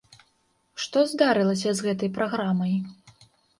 [0.85, 2.73] Што здарылася з гэтай праграмай?